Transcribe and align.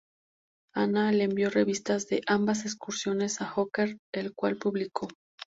Anna 0.73 1.11
le 1.11 1.25
envió 1.25 1.51
revistas 1.51 2.07
de 2.07 2.23
ambas 2.25 2.65
excursiones 2.65 3.39
a 3.39 3.47
Hooker, 3.53 3.99
el 4.15 4.33
cual 4.33 4.57
publicó. 4.57 5.07